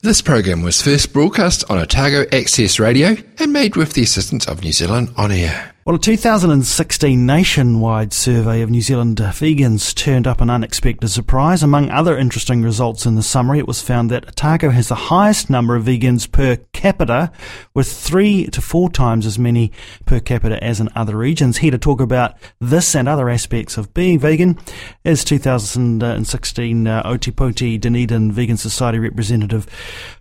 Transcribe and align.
This 0.00 0.22
program 0.22 0.62
was 0.62 0.80
first 0.80 1.12
broadcast 1.12 1.68
on 1.68 1.76
Otago 1.76 2.24
Access 2.30 2.78
Radio 2.78 3.16
and 3.40 3.52
made 3.52 3.74
with 3.74 3.94
the 3.94 4.02
assistance 4.02 4.46
of 4.46 4.62
New 4.62 4.70
Zealand 4.70 5.12
On 5.16 5.32
Air. 5.32 5.74
Well, 5.88 5.96
a 5.96 5.98
2016 5.98 7.24
nationwide 7.24 8.12
survey 8.12 8.60
of 8.60 8.68
New 8.68 8.82
Zealand 8.82 9.16
vegans 9.16 9.94
turned 9.94 10.26
up 10.26 10.42
an 10.42 10.50
unexpected 10.50 11.08
surprise. 11.08 11.62
Among 11.62 11.88
other 11.88 12.18
interesting 12.18 12.62
results 12.62 13.06
in 13.06 13.14
the 13.14 13.22
summary, 13.22 13.58
it 13.58 13.66
was 13.66 13.80
found 13.80 14.10
that 14.10 14.28
Otago 14.28 14.68
has 14.68 14.88
the 14.88 14.94
highest 14.94 15.48
number 15.48 15.76
of 15.76 15.86
vegans 15.86 16.30
per 16.30 16.56
capita, 16.74 17.32
with 17.72 17.90
three 17.90 18.48
to 18.48 18.60
four 18.60 18.90
times 18.90 19.24
as 19.24 19.38
many 19.38 19.72
per 20.04 20.20
capita 20.20 20.62
as 20.62 20.78
in 20.78 20.90
other 20.94 21.16
regions. 21.16 21.56
Here 21.56 21.70
to 21.70 21.78
talk 21.78 22.02
about 22.02 22.34
this 22.60 22.94
and 22.94 23.08
other 23.08 23.30
aspects 23.30 23.78
of 23.78 23.94
being 23.94 24.18
vegan 24.18 24.58
is 25.04 25.24
2016 25.24 26.86
uh, 26.86 27.02
Otepoti 27.04 27.80
Dunedin 27.80 28.30
Vegan 28.30 28.58
Society 28.58 28.98
representative 28.98 29.66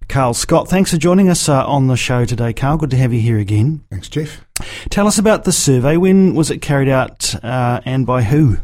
Carl 0.07 0.33
Scott. 0.33 0.69
Thanks 0.69 0.91
for 0.91 0.97
joining 0.97 1.27
us 1.27 1.49
uh, 1.49 1.67
on 1.67 1.87
the 1.87 1.97
show 1.97 2.23
today, 2.23 2.53
Carl. 2.53 2.77
Good 2.77 2.91
to 2.91 2.97
have 2.97 3.11
you 3.11 3.19
here 3.19 3.37
again. 3.37 3.83
Thanks, 3.91 4.07
Jeff. 4.07 4.46
Tell 4.89 5.07
us 5.07 5.17
about 5.17 5.43
the 5.43 5.51
survey. 5.51 5.97
When 5.97 6.35
was 6.35 6.51
it 6.51 6.61
carried 6.61 6.89
out 6.89 7.33
uh, 7.43 7.81
and 7.85 8.05
by 8.05 8.23
who? 8.23 8.57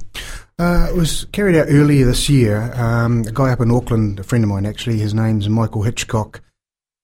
Uh, 0.59 0.87
it 0.89 0.95
was 0.95 1.25
carried 1.31 1.55
out 1.55 1.67
earlier 1.69 2.05
this 2.05 2.29
year. 2.29 2.71
Um, 2.75 3.21
a 3.27 3.31
guy 3.31 3.51
up 3.51 3.59
in 3.59 3.71
Auckland, 3.71 4.19
a 4.19 4.23
friend 4.23 4.43
of 4.43 4.49
mine 4.49 4.65
actually, 4.65 4.99
his 4.99 5.13
name's 5.13 5.49
Michael 5.49 5.83
Hitchcock. 5.83 6.41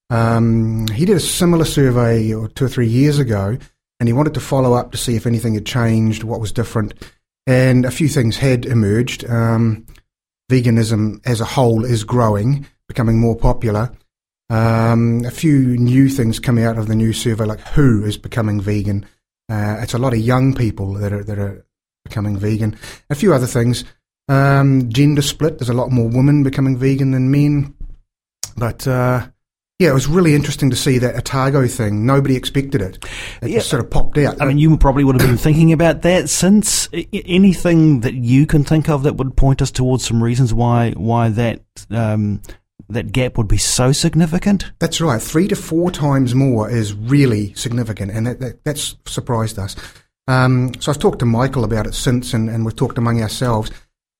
Um, 0.09 0.87
he 0.87 1.05
did 1.05 1.17
a 1.17 1.19
similar 1.19 1.65
survey 1.65 2.29
two 2.29 2.65
or 2.65 2.69
three 2.69 2.87
years 2.87 3.19
ago, 3.19 3.57
and 3.99 4.09
he 4.09 4.13
wanted 4.13 4.33
to 4.35 4.39
follow 4.39 4.73
up 4.73 4.91
to 4.91 4.97
see 4.97 5.15
if 5.15 5.27
anything 5.27 5.53
had 5.53 5.65
changed, 5.65 6.23
what 6.23 6.39
was 6.39 6.51
different, 6.51 6.93
and 7.47 7.85
a 7.85 7.91
few 7.91 8.07
things 8.07 8.37
had 8.37 8.65
emerged. 8.65 9.29
Um, 9.29 9.85
veganism 10.49 11.21
as 11.25 11.41
a 11.41 11.45
whole 11.45 11.85
is 11.85 12.03
growing, 12.03 12.65
becoming 12.87 13.19
more 13.19 13.35
popular. 13.35 13.91
Um, 14.49 15.23
a 15.25 15.31
few 15.31 15.77
new 15.77 16.09
things 16.09 16.39
coming 16.39 16.63
out 16.65 16.77
of 16.77 16.87
the 16.87 16.95
new 16.95 17.13
survey, 17.13 17.45
like 17.45 17.59
who 17.69 18.03
is 18.03 18.17
becoming 18.17 18.59
vegan. 18.61 19.05
Uh, 19.47 19.77
it's 19.81 19.93
a 19.93 19.99
lot 19.99 20.13
of 20.13 20.19
young 20.19 20.53
people 20.55 20.93
that 20.93 21.13
are 21.13 21.23
that 21.23 21.37
are 21.39 21.65
becoming 22.05 22.37
vegan. 22.37 22.75
A 23.09 23.15
few 23.15 23.33
other 23.33 23.47
things. 23.47 23.83
Um, 24.27 24.89
gender 24.89 25.21
split. 25.23 25.57
There's 25.59 25.69
a 25.69 25.73
lot 25.73 25.91
more 25.91 26.07
women 26.07 26.43
becoming 26.43 26.77
vegan 26.77 27.11
than 27.11 27.31
men. 27.31 27.73
But 28.57 28.87
uh, 28.87 29.27
yeah, 29.79 29.89
it 29.89 29.93
was 29.93 30.07
really 30.07 30.35
interesting 30.35 30.69
to 30.71 30.75
see 30.75 30.97
that 30.99 31.15
Otago 31.15 31.65
thing. 31.67 32.05
Nobody 32.05 32.35
expected 32.35 32.81
it. 32.81 33.03
It 33.41 33.49
Yeah. 33.49 33.57
just 33.57 33.69
sort 33.69 33.83
of 33.83 33.89
popped 33.89 34.17
out. 34.17 34.41
I 34.41 34.45
mean, 34.45 34.57
you 34.57 34.77
probably 34.77 35.03
would 35.03 35.19
have 35.19 35.27
been 35.27 35.37
thinking 35.37 35.71
about 35.73 36.01
that 36.03 36.29
since. 36.29 36.89
Anything 37.13 38.01
that 38.01 38.13
you 38.15 38.45
can 38.45 38.63
think 38.63 38.89
of 38.89 39.03
that 39.03 39.15
would 39.17 39.35
point 39.37 39.61
us 39.61 39.71
towards 39.71 40.05
some 40.07 40.21
reasons 40.23 40.53
why 40.53 40.91
why 40.91 41.29
that 41.29 41.61
um, 41.91 42.41
that 42.89 43.11
gap 43.11 43.37
would 43.37 43.47
be 43.47 43.57
so 43.57 43.91
significant? 43.91 44.71
That's 44.79 44.99
right. 44.99 45.21
Three 45.21 45.47
to 45.47 45.55
four 45.55 45.91
times 45.91 46.33
more 46.33 46.69
is 46.69 46.93
really 46.93 47.53
significant, 47.53 48.11
and 48.11 48.27
that, 48.27 48.39
that, 48.39 48.63
that's 48.63 48.95
surprised 49.05 49.59
us. 49.59 49.75
Um, 50.27 50.73
so 50.79 50.91
I've 50.91 50.99
talked 50.99 51.19
to 51.19 51.25
Michael 51.25 51.63
about 51.63 51.87
it 51.87 51.93
since, 51.93 52.33
and, 52.33 52.49
and 52.49 52.65
we've 52.65 52.75
talked 52.75 52.97
among 52.97 53.21
ourselves. 53.21 53.71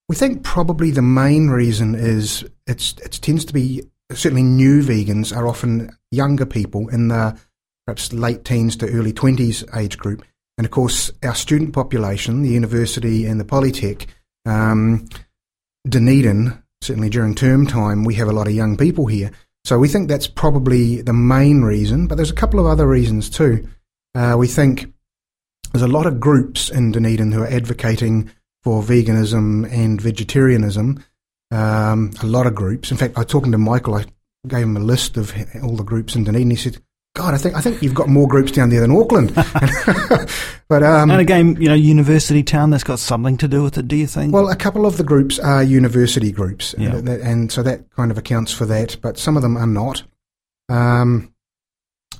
We 0.08 0.16
think 0.16 0.42
probably 0.42 0.90
the 0.90 1.02
main 1.02 1.50
reason 1.50 1.94
is 1.94 2.44
it's 2.66 2.94
it 3.04 3.12
tends 3.22 3.44
to 3.44 3.52
be 3.52 3.84
certainly 4.12 4.42
new 4.42 4.82
vegans 4.82 5.36
are 5.36 5.46
often 5.46 5.96
younger 6.10 6.46
people 6.46 6.88
in 6.88 7.08
the 7.08 7.38
perhaps 7.86 8.12
late 8.12 8.44
teens 8.44 8.76
to 8.76 8.90
early 8.90 9.12
twenties 9.12 9.64
age 9.76 9.98
group, 9.98 10.24
and 10.58 10.64
of 10.64 10.72
course 10.72 11.12
our 11.22 11.34
student 11.34 11.72
population, 11.72 12.42
the 12.42 12.48
university 12.48 13.24
and 13.24 13.38
the 13.38 13.44
polytech, 13.44 14.06
um, 14.46 15.08
Dunedin 15.88 16.60
certainly 16.82 17.10
during 17.10 17.34
term 17.34 17.66
time, 17.66 18.04
we 18.04 18.14
have 18.14 18.28
a 18.28 18.32
lot 18.32 18.46
of 18.46 18.54
young 18.54 18.76
people 18.76 19.06
here. 19.06 19.30
So 19.64 19.78
we 19.78 19.88
think 19.88 20.08
that's 20.08 20.26
probably 20.26 21.02
the 21.02 21.12
main 21.12 21.62
reason, 21.62 22.06
but 22.06 22.16
there's 22.16 22.30
a 22.30 22.34
couple 22.34 22.60
of 22.60 22.66
other 22.66 22.86
reasons 22.86 23.28
too. 23.28 23.68
Uh, 24.14 24.36
we 24.38 24.48
think 24.48 24.92
there's 25.72 25.82
a 25.82 25.88
lot 25.88 26.06
of 26.06 26.18
groups 26.18 26.70
in 26.70 26.92
Dunedin 26.92 27.32
who 27.32 27.42
are 27.42 27.46
advocating 27.46 28.30
for 28.62 28.82
veganism 28.82 29.70
and 29.70 30.00
vegetarianism. 30.00 31.04
Um, 31.50 32.12
a 32.22 32.26
lot 32.26 32.46
of 32.46 32.54
groups. 32.54 32.90
In 32.90 32.96
fact, 32.96 33.16
I 33.16 33.20
was 33.20 33.30
talking 33.30 33.52
to 33.52 33.58
Michael. 33.58 33.96
I 33.96 34.04
gave 34.46 34.64
him 34.64 34.76
a 34.76 34.80
list 34.80 35.16
of 35.16 35.34
all 35.62 35.76
the 35.76 35.84
groups 35.84 36.14
in 36.14 36.24
Dunedin. 36.24 36.50
He 36.50 36.56
said, 36.56 36.80
"God, 37.14 37.34
I 37.34 37.38
think 37.38 37.54
I 37.56 37.60
think 37.60 37.82
you've 37.82 37.94
got 37.94 38.08
more 38.08 38.28
groups 38.28 38.52
down 38.52 38.70
there 38.70 38.80
than 38.80 38.90
Auckland." 38.90 39.34
but 40.68 40.82
um, 40.82 41.10
and 41.10 41.20
again, 41.20 41.56
you 41.60 41.68
know, 41.68 41.74
university 41.74 42.42
town 42.42 42.70
that's 42.70 42.84
got 42.84 42.98
something 42.98 43.36
to 43.38 43.48
do 43.48 43.62
with 43.62 43.78
it. 43.78 43.88
Do 43.88 43.96
you 43.96 44.06
think? 44.06 44.32
Well, 44.32 44.48
a 44.48 44.56
couple 44.56 44.86
of 44.86 44.96
the 44.96 45.04
groups 45.04 45.38
are 45.38 45.62
university 45.62 46.32
groups, 46.32 46.74
Yeah. 46.78 46.96
and, 46.96 47.08
and 47.08 47.52
so 47.52 47.62
that 47.62 47.90
kind 47.90 48.10
of 48.10 48.18
accounts 48.18 48.52
for 48.52 48.64
that. 48.66 48.96
But 49.02 49.18
some 49.18 49.36
of 49.36 49.42
them 49.42 49.56
are 49.56 49.66
not. 49.66 50.02
Um, 50.68 51.34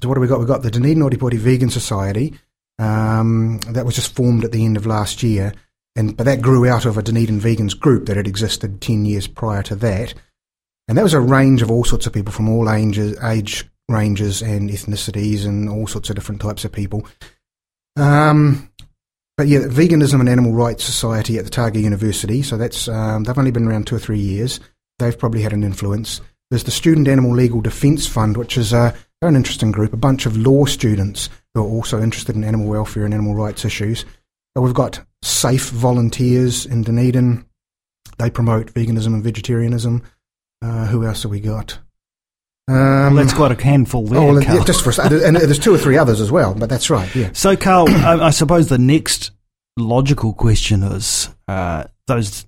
so 0.02 0.08
what 0.08 0.16
have 0.16 0.22
we 0.22 0.28
got? 0.28 0.38
We've 0.38 0.48
got 0.48 0.62
the 0.62 0.70
Dunedin 0.70 1.02
Otepoti 1.02 1.38
Vegan 1.38 1.70
Society 1.70 2.34
um, 2.78 3.58
that 3.68 3.84
was 3.86 3.94
just 3.94 4.14
formed 4.14 4.44
at 4.44 4.52
the 4.52 4.64
end 4.64 4.76
of 4.76 4.86
last 4.86 5.22
year, 5.22 5.52
and 5.94 6.16
but 6.16 6.24
that 6.24 6.42
grew 6.42 6.66
out 6.66 6.84
of 6.84 6.98
a 6.98 7.02
Dunedin 7.02 7.40
Vegans 7.40 7.78
group 7.78 8.06
that 8.06 8.16
had 8.16 8.26
existed 8.26 8.80
ten 8.80 9.04
years 9.04 9.26
prior 9.28 9.62
to 9.64 9.76
that, 9.76 10.14
and 10.88 10.98
that 10.98 11.04
was 11.04 11.14
a 11.14 11.20
range 11.20 11.62
of 11.62 11.70
all 11.70 11.84
sorts 11.84 12.06
of 12.06 12.12
people 12.12 12.32
from 12.32 12.48
all 12.48 12.68
ages, 12.68 13.16
age 13.22 13.69
ranges 13.90 14.42
and 14.42 14.70
ethnicities, 14.70 15.44
and 15.44 15.68
all 15.68 15.86
sorts 15.86 16.10
of 16.10 16.16
different 16.16 16.40
types 16.40 16.64
of 16.64 16.72
people. 16.72 17.06
Um, 17.96 18.70
but 19.36 19.48
yeah, 19.48 19.60
Veganism 19.60 20.20
and 20.20 20.28
Animal 20.28 20.52
Rights 20.52 20.84
Society 20.84 21.38
at 21.38 21.44
the 21.44 21.50
Otago 21.50 21.78
University. 21.78 22.42
So 22.42 22.56
that's 22.56 22.88
um, 22.88 23.24
they've 23.24 23.38
only 23.38 23.50
been 23.50 23.66
around 23.66 23.86
two 23.86 23.96
or 23.96 24.00
three 24.00 24.18
years. 24.18 24.60
They've 24.98 25.18
probably 25.18 25.42
had 25.42 25.52
an 25.52 25.64
influence. 25.64 26.20
There's 26.50 26.64
the 26.64 26.70
Student 26.70 27.08
Animal 27.08 27.34
Legal 27.34 27.60
Defence 27.60 28.06
Fund, 28.06 28.36
which 28.36 28.58
is 28.58 28.74
uh, 28.74 28.94
they're 29.20 29.28
an 29.28 29.36
interesting 29.36 29.72
group, 29.72 29.92
a 29.92 29.96
bunch 29.96 30.26
of 30.26 30.36
law 30.36 30.64
students 30.64 31.28
who 31.54 31.62
are 31.62 31.68
also 31.68 32.02
interested 32.02 32.36
in 32.36 32.44
animal 32.44 32.66
welfare 32.66 33.04
and 33.04 33.14
animal 33.14 33.34
rights 33.34 33.64
issues. 33.64 34.04
Uh, 34.56 34.60
we've 34.60 34.74
got 34.74 35.00
Safe 35.22 35.70
Volunteers 35.70 36.66
in 36.66 36.82
Dunedin. 36.82 37.46
They 38.18 38.30
promote 38.30 38.74
veganism 38.74 39.14
and 39.14 39.24
vegetarianism. 39.24 40.02
Uh, 40.62 40.86
who 40.86 41.06
else 41.06 41.22
have 41.22 41.30
we 41.30 41.40
got? 41.40 41.78
Um, 42.70 43.14
well, 43.14 43.24
that's 43.24 43.34
quite 43.34 43.52
a 43.58 43.62
handful 43.62 44.06
there, 44.06 44.20
oh, 44.20 44.32
well, 44.34 44.42
Carl. 44.42 44.58
yeah, 44.58 44.64
just 44.64 44.84
for 44.84 44.92
and 45.02 45.36
there's 45.36 45.58
two 45.58 45.74
or 45.74 45.78
three 45.78 45.96
others 45.98 46.20
as 46.20 46.30
well, 46.30 46.54
but 46.54 46.68
that's 46.68 46.90
right. 46.90 47.12
Yeah. 47.14 47.30
So, 47.32 47.56
Carl, 47.56 47.88
I, 47.88 48.26
I 48.26 48.30
suppose 48.30 48.68
the 48.68 48.78
next 48.78 49.30
logical 49.76 50.32
question 50.32 50.82
is 50.82 51.28
uh, 51.48 51.84
those 52.06 52.46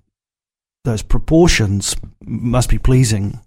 those 0.84 1.02
proportions 1.02 1.96
must 2.24 2.68
be 2.68 2.78
pleasing, 2.78 3.40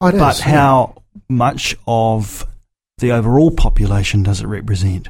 Oh, 0.00 0.08
it 0.08 0.12
but 0.18 0.34
is, 0.34 0.40
yeah. 0.40 0.46
how 0.46 1.02
much 1.28 1.76
of 1.86 2.46
the 2.98 3.12
overall 3.12 3.50
population 3.50 4.22
does 4.22 4.40
it 4.40 4.46
represent? 4.46 5.08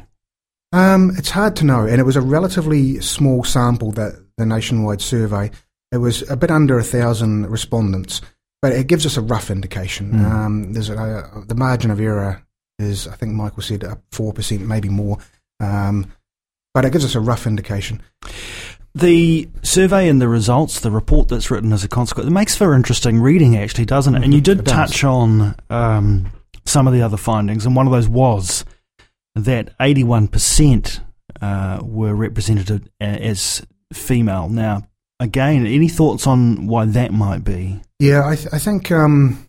Um, 0.72 1.12
it's 1.16 1.30
hard 1.30 1.56
to 1.56 1.64
know, 1.64 1.86
and 1.86 2.00
it 2.00 2.04
was 2.04 2.16
a 2.16 2.20
relatively 2.20 3.00
small 3.00 3.42
sample 3.44 3.90
that 3.92 4.14
the 4.36 4.46
nationwide 4.46 5.00
survey. 5.00 5.50
It 5.92 5.98
was 5.98 6.28
a 6.30 6.36
bit 6.36 6.50
under 6.52 6.78
a 6.78 6.84
thousand 6.84 7.46
respondents, 7.50 8.20
but 8.62 8.72
it 8.72 8.86
gives 8.86 9.06
us 9.06 9.16
a 9.16 9.22
rough 9.22 9.50
indication. 9.50 10.12
Mm. 10.12 10.24
Um, 10.24 10.72
there's 10.72 10.90
a, 10.90 11.44
the 11.46 11.54
margin 11.54 11.90
of 11.90 12.00
error 12.00 12.42
is, 12.78 13.06
I 13.08 13.14
think 13.14 13.32
Michael 13.32 13.62
said, 13.62 13.84
up 13.84 14.02
four 14.12 14.32
percent, 14.32 14.62
maybe 14.62 14.88
more, 14.88 15.18
um, 15.60 16.12
but 16.74 16.84
it 16.84 16.92
gives 16.92 17.04
us 17.04 17.14
a 17.14 17.20
rough 17.20 17.46
indication. 17.46 18.02
The 18.94 19.48
survey 19.62 20.08
and 20.08 20.20
the 20.20 20.28
results, 20.28 20.80
the 20.80 20.90
report 20.90 21.28
that's 21.28 21.50
written 21.50 21.72
as 21.72 21.84
a 21.84 21.88
consequence, 21.88 22.26
it 22.28 22.32
makes 22.32 22.56
for 22.56 22.74
interesting 22.74 23.20
reading, 23.20 23.56
actually, 23.56 23.84
doesn't 23.84 24.16
it? 24.16 24.24
And 24.24 24.34
you 24.34 24.40
Mhm, 24.40 24.44
did 24.44 24.66
touch 24.66 25.04
on 25.04 25.54
um, 25.70 26.32
some 26.66 26.88
of 26.88 26.92
the 26.92 27.02
other 27.02 27.16
findings, 27.16 27.64
and 27.66 27.76
one 27.76 27.86
of 27.86 27.92
those 27.92 28.08
was 28.08 28.64
that 29.36 29.78
81% 29.78 31.00
uh, 31.40 31.78
were 31.82 32.14
represented 32.14 32.90
as 33.00 33.64
female. 33.92 34.48
Now, 34.48 34.82
again, 35.20 35.66
any 35.66 35.88
thoughts 35.88 36.26
on 36.26 36.66
why 36.66 36.86
that 36.86 37.12
might 37.12 37.44
be? 37.44 37.80
Yeah, 38.00 38.26
I, 38.26 38.34
th- 38.34 38.48
I 38.52 38.58
think 38.58 38.90
um, 38.90 39.48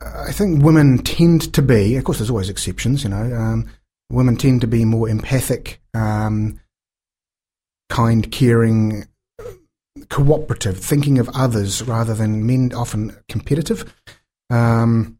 I 0.00 0.32
think 0.32 0.62
women 0.62 0.98
tend 0.98 1.54
to 1.54 1.62
be. 1.62 1.96
Of 1.96 2.04
course, 2.04 2.18
there's 2.18 2.30
always 2.30 2.50
exceptions. 2.50 3.04
You 3.04 3.10
know, 3.10 3.34
um, 3.34 3.70
women 4.10 4.36
tend 4.36 4.60
to 4.62 4.66
be 4.66 4.84
more 4.84 5.08
empathic, 5.08 5.80
um, 5.94 6.60
kind, 7.88 8.30
caring, 8.30 9.06
cooperative, 10.10 10.78
thinking 10.78 11.18
of 11.18 11.30
others 11.30 11.82
rather 11.82 12.14
than 12.14 12.46
men. 12.46 12.72
Often 12.74 13.16
competitive. 13.28 13.94
Um, 14.50 15.18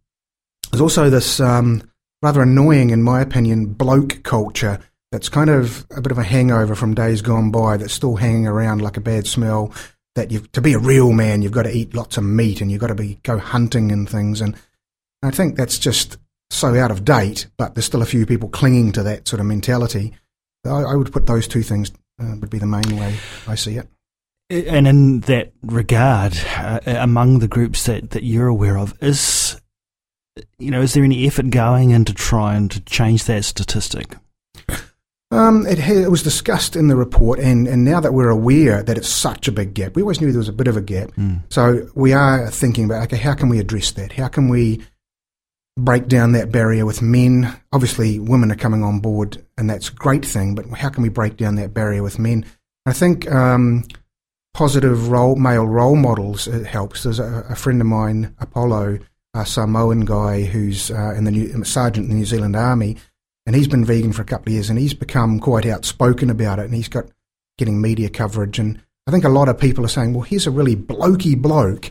there's 0.70 0.82
also 0.82 1.08
this 1.08 1.38
um, 1.40 1.88
rather 2.22 2.42
annoying, 2.42 2.90
in 2.90 3.02
my 3.02 3.20
opinion, 3.20 3.66
bloke 3.66 4.22
culture 4.24 4.80
that's 5.12 5.28
kind 5.28 5.50
of 5.50 5.86
a 5.96 6.00
bit 6.00 6.12
of 6.12 6.18
a 6.18 6.24
hangover 6.24 6.74
from 6.74 6.94
days 6.94 7.22
gone 7.22 7.50
by 7.50 7.76
that's 7.76 7.92
still 7.92 8.16
hanging 8.16 8.46
around 8.46 8.82
like 8.82 8.96
a 8.96 9.00
bad 9.00 9.26
smell 9.26 9.72
that 10.14 10.30
you've 10.30 10.50
to 10.52 10.60
be 10.60 10.72
a 10.72 10.78
real 10.78 11.12
man 11.12 11.42
you've 11.42 11.52
got 11.52 11.62
to 11.62 11.74
eat 11.74 11.94
lots 11.94 12.16
of 12.16 12.24
meat 12.24 12.60
and 12.60 12.70
you've 12.70 12.80
got 12.80 12.88
to 12.88 12.94
be 12.94 13.18
go 13.22 13.38
hunting 13.38 13.92
and 13.92 14.08
things 14.08 14.40
and 14.40 14.56
I 15.22 15.30
think 15.30 15.56
that's 15.56 15.78
just 15.78 16.18
so 16.50 16.74
out 16.74 16.90
of 16.90 17.04
date 17.04 17.46
but 17.56 17.74
there's 17.74 17.86
still 17.86 18.02
a 18.02 18.06
few 18.06 18.26
people 18.26 18.48
clinging 18.48 18.92
to 18.92 19.02
that 19.02 19.28
sort 19.28 19.40
of 19.40 19.46
mentality 19.46 20.14
I, 20.64 20.82
I 20.82 20.94
would 20.94 21.12
put 21.12 21.26
those 21.26 21.46
two 21.46 21.62
things 21.62 21.92
uh, 22.20 22.34
would 22.40 22.50
be 22.50 22.58
the 22.58 22.66
main 22.66 22.96
way 22.96 23.16
I 23.46 23.54
see 23.54 23.76
it 23.76 23.88
And 24.50 24.88
in 24.88 25.20
that 25.20 25.52
regard, 25.62 26.34
uh, 26.56 26.80
among 26.86 27.40
the 27.40 27.48
groups 27.48 27.84
that, 27.84 28.10
that 28.10 28.22
you're 28.22 28.48
aware 28.48 28.78
of, 28.78 28.94
is 29.02 29.60
you 30.58 30.70
know, 30.70 30.80
is 30.80 30.94
there 30.94 31.04
any 31.04 31.26
effort 31.26 31.50
going 31.50 31.90
into 31.90 32.14
trying 32.14 32.68
to 32.70 32.80
change 32.80 33.24
that 33.24 33.44
statistic? 33.44 34.16
Um, 35.30 35.66
it, 35.66 35.78
ha- 35.78 35.92
it, 35.92 36.10
was 36.10 36.22
discussed 36.22 36.74
in 36.74 36.88
the 36.88 36.96
report, 36.96 37.38
and, 37.38 37.68
and 37.68 37.84
now 37.84 38.00
that 38.00 38.14
we're 38.14 38.30
aware 38.30 38.82
that 38.82 38.96
it's 38.96 39.08
such 39.08 39.46
a 39.46 39.52
big 39.52 39.74
gap, 39.74 39.94
we 39.94 40.00
always 40.00 40.20
knew 40.20 40.32
there 40.32 40.38
was 40.38 40.48
a 40.48 40.54
bit 40.54 40.68
of 40.68 40.76
a 40.78 40.80
gap. 40.80 41.10
Mm. 41.16 41.42
So 41.50 41.86
we 41.94 42.14
are 42.14 42.50
thinking 42.50 42.86
about 42.86 43.02
okay, 43.04 43.18
how 43.18 43.34
can 43.34 43.50
we 43.50 43.58
address 43.58 43.90
that? 43.92 44.12
How 44.12 44.28
can 44.28 44.48
we 44.48 44.82
break 45.78 46.08
down 46.08 46.32
that 46.32 46.50
barrier 46.50 46.86
with 46.86 47.02
men? 47.02 47.54
Obviously, 47.72 48.18
women 48.18 48.50
are 48.50 48.56
coming 48.56 48.82
on 48.82 49.00
board, 49.00 49.44
and 49.58 49.68
that's 49.68 49.90
a 49.90 49.94
great 49.94 50.24
thing. 50.24 50.54
But 50.54 50.70
how 50.70 50.88
can 50.88 51.02
we 51.02 51.10
break 51.10 51.36
down 51.36 51.56
that 51.56 51.74
barrier 51.74 52.02
with 52.02 52.18
men? 52.18 52.46
I 52.86 52.94
think 52.94 53.30
um, 53.30 53.84
positive 54.54 55.10
role 55.10 55.36
male 55.36 55.66
role 55.66 55.96
models 55.96 56.46
helps. 56.46 57.02
There's 57.02 57.18
a, 57.18 57.44
a 57.50 57.54
friend 57.54 57.82
of 57.82 57.86
mine, 57.86 58.34
Apollo, 58.38 59.00
a 59.34 59.44
Samoan 59.44 60.06
guy 60.06 60.44
who's 60.44 60.90
uh, 60.90 61.14
in 61.14 61.24
the 61.24 61.30
New, 61.30 61.64
sergeant 61.64 62.04
in 62.06 62.10
the 62.10 62.16
New 62.16 62.24
Zealand 62.24 62.56
Army 62.56 62.96
and 63.48 63.56
he's 63.56 63.66
been 63.66 63.82
vegan 63.82 64.12
for 64.12 64.20
a 64.20 64.26
couple 64.26 64.50
of 64.50 64.52
years, 64.52 64.68
and 64.68 64.78
he's 64.78 64.92
become 64.92 65.40
quite 65.40 65.64
outspoken 65.64 66.28
about 66.28 66.58
it, 66.58 66.66
and 66.66 66.74
he's 66.74 66.86
got 66.86 67.06
getting 67.56 67.80
media 67.80 68.10
coverage, 68.10 68.58
and 68.58 68.78
I 69.06 69.10
think 69.10 69.24
a 69.24 69.30
lot 69.30 69.48
of 69.48 69.58
people 69.58 69.86
are 69.86 69.88
saying, 69.88 70.12
well, 70.12 70.20
here's 70.20 70.46
a 70.46 70.50
really 70.50 70.76
blokey 70.76 71.34
bloke, 71.34 71.90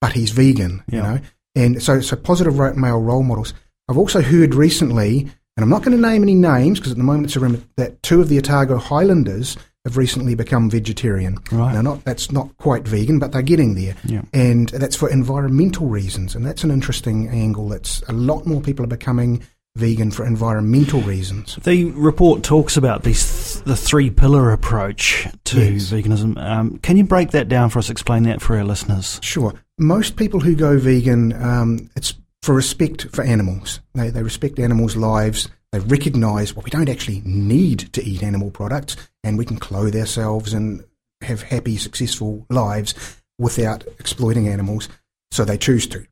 but 0.00 0.14
he's 0.14 0.32
vegan, 0.32 0.82
yeah. 0.88 0.96
you 0.96 1.02
know, 1.02 1.24
and 1.54 1.80
so 1.80 2.00
so 2.00 2.16
positive 2.16 2.56
male 2.76 3.00
role 3.00 3.22
models. 3.22 3.54
I've 3.88 3.98
also 3.98 4.20
heard 4.20 4.56
recently, 4.56 5.20
and 5.20 5.62
I'm 5.62 5.68
not 5.68 5.84
going 5.84 5.96
to 5.96 6.08
name 6.08 6.24
any 6.24 6.34
names 6.34 6.80
because 6.80 6.90
at 6.90 6.98
the 6.98 7.04
moment 7.04 7.26
it's 7.26 7.36
a 7.36 7.40
rumor 7.40 7.60
that 7.76 8.02
two 8.02 8.20
of 8.20 8.28
the 8.28 8.38
Otago 8.38 8.76
Highlanders 8.76 9.56
have 9.84 9.96
recently 9.96 10.34
become 10.34 10.68
vegetarian. 10.68 11.38
Right. 11.52 11.72
Now, 11.72 11.82
not 11.82 12.04
that's 12.04 12.32
not 12.32 12.56
quite 12.56 12.82
vegan, 12.82 13.20
but 13.20 13.30
they're 13.30 13.42
getting 13.42 13.76
there, 13.76 13.94
yeah. 14.02 14.22
and 14.32 14.70
that's 14.70 14.96
for 14.96 15.08
environmental 15.08 15.86
reasons, 15.86 16.34
and 16.34 16.44
that's 16.44 16.64
an 16.64 16.72
interesting 16.72 17.28
angle. 17.28 17.68
That's 17.68 18.02
a 18.08 18.12
lot 18.12 18.44
more 18.44 18.60
people 18.60 18.84
are 18.84 18.88
becoming 18.88 19.44
vegan 19.76 20.10
for 20.10 20.26
environmental 20.26 21.00
reasons. 21.02 21.56
The 21.56 21.84
report 21.92 22.42
talks 22.42 22.76
about 22.76 23.02
these 23.02 23.54
th- 23.54 23.64
the 23.64 23.76
three 23.76 24.10
pillar 24.10 24.52
approach 24.52 25.28
to 25.44 25.72
yes. 25.72 25.90
veganism. 25.90 26.42
Um, 26.42 26.78
can 26.78 26.96
you 26.96 27.04
break 27.04 27.30
that 27.32 27.48
down 27.48 27.70
for 27.70 27.78
us? 27.78 27.90
Explain 27.90 28.24
that 28.24 28.40
for 28.40 28.56
our 28.56 28.64
listeners. 28.64 29.20
Sure. 29.22 29.54
Most 29.78 30.16
people 30.16 30.40
who 30.40 30.56
go 30.56 30.78
vegan, 30.78 31.32
um, 31.42 31.90
it's 31.94 32.14
for 32.42 32.54
respect 32.54 33.08
for 33.12 33.22
animals. 33.22 33.80
They 33.94 34.10
they 34.10 34.22
respect 34.22 34.58
animals' 34.58 34.96
lives. 34.96 35.48
They 35.72 35.80
recognise 35.80 36.54
well, 36.54 36.64
we 36.64 36.70
don't 36.70 36.88
actually 36.88 37.22
need 37.24 37.92
to 37.92 38.02
eat 38.02 38.22
animal 38.22 38.50
products, 38.50 38.96
and 39.22 39.36
we 39.36 39.44
can 39.44 39.58
clothe 39.58 39.94
ourselves 39.94 40.52
and 40.52 40.84
have 41.22 41.42
happy, 41.42 41.76
successful 41.76 42.46
lives 42.48 42.94
without 43.38 43.84
exploiting 43.98 44.48
animals. 44.48 44.88
So 45.30 45.44
they 45.44 45.58
choose 45.58 45.86
to. 45.88 46.06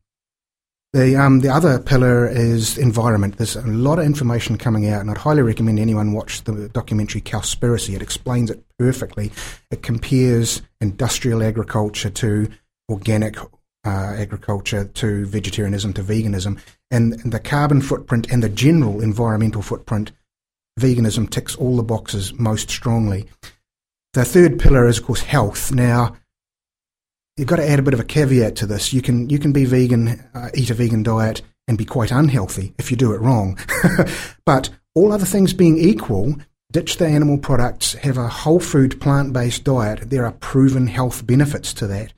The, 0.95 1.17
um, 1.17 1.41
the 1.41 1.49
other 1.49 1.81
pillar 1.81 2.29
is 2.29 2.79
environment. 2.79 3.37
There's 3.37 3.57
a 3.57 3.67
lot 3.67 3.99
of 3.99 4.07
information 4.07 4.57
coming 4.57 4.89
out, 4.89 5.01
and 5.01 5.11
I'd 5.11 5.19
highly 5.19 5.43
recommend 5.43 5.81
anyone 5.81 6.13
watch 6.13 6.45
the 6.45 6.69
documentary 6.69 7.21
Cowspiracy. 7.21 7.97
It 7.97 8.01
explains 8.01 8.49
it 8.49 8.65
perfectly. 8.79 9.33
It 9.73 9.83
compares 9.83 10.63
industrial 10.81 11.43
agriculture 11.43 12.11
to 12.11 12.49
organic 12.89 13.37
uh, 13.85 14.15
agriculture 14.17 14.85
to 14.85 15.27
vegetarianism 15.27 15.95
to 15.95 16.05
veganism, 16.05 16.61
and, 16.93 17.15
the 17.25 17.41
carbon 17.41 17.81
footprint 17.81 18.31
and 18.31 18.45
the 18.45 18.49
general 18.49 19.01
environmental 19.01 19.63
footprint. 19.63 20.13
Veganism 20.79 21.29
ticks 21.29 21.57
all 21.57 21.77
the 21.77 21.83
boxes 21.83 22.33
most 22.35 22.71
strongly. 22.71 23.27
The 24.13 24.25
third 24.25 24.61
pillar 24.61 24.87
is, 24.87 24.99
of 24.99 25.07
course, 25.07 25.23
health. 25.23 25.73
Now, 25.73 26.15
you've 27.37 27.49
got 27.49 27.57
to 27.57 27.69
add 27.69 27.79
a 27.79 27.83
bit 27.83 27.95
of 27.95 28.01
a 28.01 28.05
caveat 28.05 28.57
to 28.57 28.67
this. 28.67 28.93
You 28.93 29.03
can 29.03 29.29
you 29.29 29.39
can 29.39 29.53
be 29.53 29.65
vegan, 29.65 30.09
uh, 30.35 30.51
eat 30.55 30.71
a 30.71 30.75
vegan 30.75 31.03
diet, 31.03 31.43
and 31.69 31.79
be 31.79 31.85
quite 31.85 32.11
unhealthy 32.11 32.75
if 32.79 32.91
you 32.91 32.97
do 32.97 33.13
it 33.13 33.21
wrong. 33.21 33.59
but 34.45 34.71
all 34.95 35.13
other 35.13 35.25
things 35.25 35.53
being 35.53 35.79
equal, 35.79 36.37
ditch 36.73 36.97
the 36.99 37.07
animal 37.07 37.39
products, 37.39 37.95
have 37.95 38.19
a 38.19 38.29
whole 38.29 38.61
food 38.61 39.01
plant 39.01 39.33
based 39.33 39.65
diet. 39.65 40.11
There 40.11 40.25
are 40.25 40.33
proven 40.33 40.87
health 40.87 41.27
benefits 41.27 41.73
to 41.75 41.87
that, 41.89 42.13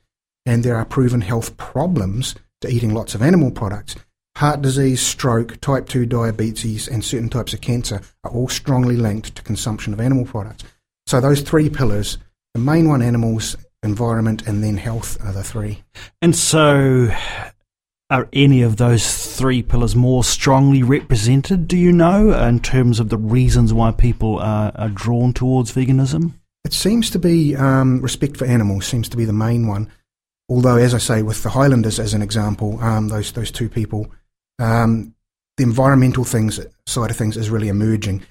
and 0.45 0.63
there 0.63 0.75
are 0.75 0.85
proven 0.85 1.21
health 1.21 1.57
problems 1.57 2.35
to 2.61 2.69
eating 2.69 2.93
lots 2.93 3.15
of 3.15 3.21
animal 3.21 3.51
products. 3.51 3.95
Heart 4.37 4.61
disease, 4.61 5.01
stroke, 5.01 5.59
type 5.61 5.87
2 5.87 6.05
diabetes, 6.05 6.87
and 6.87 7.03
certain 7.03 7.29
types 7.29 7.55
of 7.55 7.61
cancer 7.61 8.01
are 8.23 8.29
all 8.29 8.47
strongly 8.47 8.95
linked 8.95 9.35
to 9.35 9.41
consumption 9.41 9.93
of 9.93 9.99
animal 9.99 10.25
products. 10.25 10.63
So, 11.07 11.19
those 11.19 11.41
three 11.41 11.69
pillars 11.71 12.19
the 12.53 12.63
main 12.63 12.89
one, 12.89 13.03
animals, 13.03 13.55
environment, 13.83 14.47
and 14.47 14.63
then 14.63 14.77
health 14.77 15.17
are 15.23 15.33
the 15.33 15.43
three. 15.43 15.83
And 16.21 16.35
so, 16.35 17.09
are 18.09 18.29
any 18.31 18.61
of 18.61 18.77
those 18.77 19.35
three 19.35 19.61
pillars 19.61 19.95
more 19.95 20.23
strongly 20.23 20.81
represented, 20.81 21.67
do 21.67 21.77
you 21.77 21.91
know, 21.91 22.31
in 22.31 22.59
terms 22.59 22.99
of 22.99 23.09
the 23.09 23.17
reasons 23.17 23.73
why 23.73 23.91
people 23.91 24.39
are, 24.39 24.71
are 24.75 24.89
drawn 24.89 25.33
towards 25.33 25.73
veganism? 25.73 26.33
It 26.63 26.73
seems 26.73 27.09
to 27.11 27.19
be 27.19 27.55
um, 27.55 28.01
respect 28.01 28.37
for 28.37 28.45
animals, 28.45 28.85
seems 28.85 29.09
to 29.09 29.17
be 29.17 29.25
the 29.25 29.33
main 29.33 29.67
one. 29.67 29.91
Although, 30.49 30.77
as 30.77 30.93
I 30.93 30.99
say, 30.99 31.21
with 31.21 31.43
the 31.43 31.49
Highlanders 31.49 31.99
as 31.99 32.13
an 32.13 32.21
example, 32.21 32.79
um, 32.81 33.09
those, 33.09 33.31
those 33.33 33.51
two 33.51 33.67
people, 33.67 34.09
um, 34.59 35.13
the 35.57 35.63
environmental 35.63 36.23
things 36.23 36.59
side 36.85 37.11
of 37.11 37.17
things 37.17 37.35
is 37.35 37.49
really 37.49 37.67
emerging. 37.67 38.23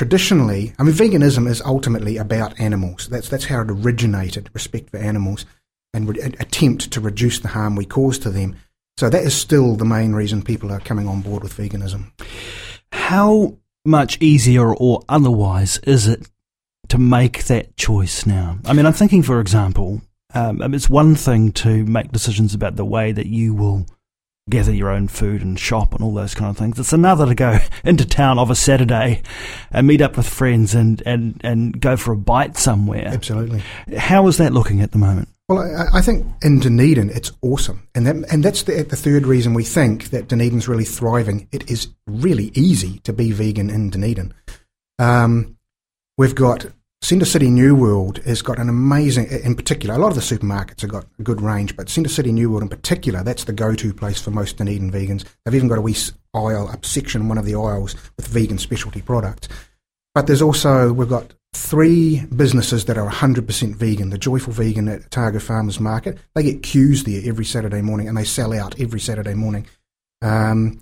Traditionally, 0.00 0.72
I 0.78 0.82
mean, 0.82 0.94
veganism 0.94 1.46
is 1.46 1.60
ultimately 1.60 2.16
about 2.16 2.58
animals. 2.58 3.08
That's 3.08 3.28
that's 3.28 3.44
how 3.44 3.60
it 3.60 3.70
originated: 3.70 4.48
respect 4.54 4.88
for 4.88 4.96
animals 4.96 5.44
and 5.92 6.08
re- 6.08 6.22
attempt 6.22 6.90
to 6.92 7.02
reduce 7.02 7.38
the 7.40 7.48
harm 7.48 7.76
we 7.76 7.84
cause 7.84 8.18
to 8.20 8.30
them. 8.30 8.56
So 8.96 9.10
that 9.10 9.22
is 9.22 9.34
still 9.34 9.76
the 9.76 9.84
main 9.84 10.14
reason 10.14 10.40
people 10.40 10.72
are 10.72 10.80
coming 10.80 11.06
on 11.06 11.20
board 11.20 11.42
with 11.42 11.54
veganism. 11.54 12.12
How 12.92 13.58
much 13.84 14.16
easier 14.22 14.74
or 14.74 15.02
otherwise 15.06 15.76
is 15.80 16.06
it 16.06 16.26
to 16.88 16.96
make 16.96 17.44
that 17.44 17.76
choice 17.76 18.24
now? 18.24 18.56
I 18.64 18.72
mean, 18.72 18.86
I'm 18.86 18.94
thinking, 18.94 19.22
for 19.22 19.38
example, 19.38 20.00
um, 20.32 20.62
it's 20.72 20.88
one 20.88 21.14
thing 21.14 21.52
to 21.52 21.84
make 21.84 22.10
decisions 22.10 22.54
about 22.54 22.76
the 22.76 22.86
way 22.86 23.12
that 23.12 23.26
you 23.26 23.52
will 23.52 23.84
gather 24.50 24.72
your 24.72 24.90
own 24.90 25.08
food 25.08 25.42
and 25.42 25.58
shop 25.58 25.94
and 25.94 26.02
all 26.02 26.12
those 26.12 26.34
kind 26.34 26.50
of 26.50 26.56
things. 26.56 26.78
It's 26.78 26.92
another 26.92 27.26
to 27.26 27.34
go 27.34 27.58
into 27.84 28.04
town 28.04 28.38
of 28.38 28.50
a 28.50 28.54
Saturday 28.54 29.22
and 29.70 29.86
meet 29.86 30.00
up 30.00 30.16
with 30.16 30.28
friends 30.28 30.74
and, 30.74 31.02
and, 31.06 31.40
and 31.42 31.80
go 31.80 31.96
for 31.96 32.12
a 32.12 32.16
bite 32.16 32.56
somewhere. 32.56 33.06
Absolutely. 33.06 33.62
How 33.96 34.26
is 34.26 34.36
that 34.38 34.52
looking 34.52 34.80
at 34.80 34.92
the 34.92 34.98
moment? 34.98 35.28
Well, 35.48 35.58
I, 35.58 35.98
I 35.98 36.00
think 36.00 36.26
in 36.42 36.60
Dunedin 36.60 37.10
it's 37.10 37.32
awesome, 37.42 37.88
and 37.92 38.06
that, 38.06 38.32
and 38.32 38.44
that's 38.44 38.62
the, 38.62 38.84
the 38.84 38.94
third 38.94 39.26
reason 39.26 39.52
we 39.52 39.64
think 39.64 40.10
that 40.10 40.28
Dunedin's 40.28 40.68
really 40.68 40.84
thriving. 40.84 41.48
It 41.50 41.68
is 41.68 41.88
really 42.06 42.52
easy 42.54 43.00
to 43.00 43.12
be 43.12 43.32
vegan 43.32 43.68
in 43.68 43.90
Dunedin. 43.90 44.32
Um, 45.00 45.56
we've 46.16 46.36
got 46.36 46.66
Centre 47.02 47.24
City 47.24 47.50
New 47.50 47.74
World 47.74 48.18
has 48.18 48.42
got 48.42 48.58
an 48.58 48.68
amazing, 48.68 49.26
in 49.26 49.54
particular, 49.54 49.94
a 49.94 49.98
lot 49.98 50.08
of 50.08 50.14
the 50.16 50.20
supermarkets 50.20 50.82
have 50.82 50.90
got 50.90 51.06
a 51.18 51.22
good 51.22 51.40
range, 51.40 51.74
but 51.76 51.88
Centre 51.88 52.10
City 52.10 52.30
New 52.30 52.50
World 52.50 52.62
in 52.62 52.68
particular, 52.68 53.24
that's 53.24 53.44
the 53.44 53.52
go-to 53.52 53.94
place 53.94 54.20
for 54.20 54.30
most 54.30 54.58
Dunedin 54.58 54.92
vegans. 54.92 55.24
They've 55.44 55.54
even 55.54 55.68
got 55.68 55.78
a 55.78 55.82
wee 55.82 55.96
aisle, 56.34 56.68
a 56.68 56.78
section, 56.86 57.28
one 57.28 57.38
of 57.38 57.46
the 57.46 57.54
aisles 57.54 57.94
with 58.16 58.28
vegan 58.28 58.58
specialty 58.58 59.00
products. 59.00 59.48
But 60.14 60.26
there's 60.26 60.42
also, 60.42 60.92
we've 60.92 61.08
got 61.08 61.32
three 61.54 62.26
businesses 62.26 62.84
that 62.84 62.98
are 62.98 63.10
100% 63.10 63.74
vegan. 63.76 64.10
The 64.10 64.18
Joyful 64.18 64.52
Vegan 64.52 64.88
at 64.88 65.06
Otago 65.06 65.38
Farmers 65.38 65.80
Market, 65.80 66.18
they 66.34 66.42
get 66.42 66.62
queues 66.62 67.04
there 67.04 67.22
every 67.24 67.44
Saturday 67.44 67.80
morning 67.80 68.08
and 68.08 68.16
they 68.16 68.24
sell 68.24 68.52
out 68.52 68.78
every 68.78 69.00
Saturday 69.00 69.34
morning. 69.34 69.66
Um, 70.22 70.80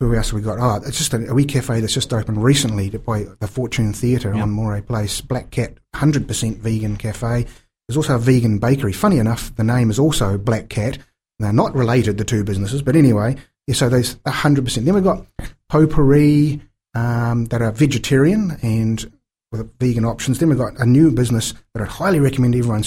who 0.00 0.14
else 0.14 0.30
have 0.30 0.34
we 0.34 0.42
got? 0.42 0.58
Oh, 0.58 0.86
it's 0.86 0.98
just 0.98 1.14
a, 1.14 1.30
a 1.30 1.34
wee 1.34 1.44
cafe 1.44 1.80
that's 1.80 1.94
just 1.94 2.12
opened 2.12 2.42
recently 2.42 2.90
by 2.90 3.24
the 3.40 3.48
Fortune 3.48 3.92
Theatre 3.92 4.32
yep. 4.32 4.42
on 4.42 4.50
Moray 4.50 4.82
Place. 4.82 5.20
Black 5.20 5.50
Cat, 5.50 5.74
100% 5.94 6.58
vegan 6.58 6.96
cafe. 6.96 7.46
There's 7.88 7.96
also 7.96 8.16
a 8.16 8.18
vegan 8.18 8.58
bakery. 8.58 8.92
Funny 8.92 9.18
enough, 9.18 9.54
the 9.56 9.64
name 9.64 9.90
is 9.90 9.98
also 9.98 10.36
Black 10.36 10.68
Cat. 10.68 10.98
They're 11.38 11.52
not 11.52 11.74
related, 11.74 12.18
the 12.18 12.24
two 12.24 12.44
businesses, 12.44 12.82
but 12.82 12.96
anyway, 12.96 13.36
yeah, 13.66 13.74
so 13.74 13.88
there's 13.88 14.16
100%. 14.16 14.84
Then 14.84 14.94
we've 14.94 15.04
got 15.04 15.26
Potpourri 15.68 16.60
um, 16.94 17.46
that 17.46 17.62
are 17.62 17.72
vegetarian 17.72 18.58
and 18.62 19.10
with 19.52 19.78
vegan 19.78 20.04
options. 20.04 20.38
Then 20.38 20.48
we've 20.48 20.58
got 20.58 20.78
a 20.78 20.86
new 20.86 21.10
business 21.10 21.54
that 21.74 21.82
I 21.82 21.86
highly 21.86 22.20
recommend 22.20 22.54
everyone 22.54 22.84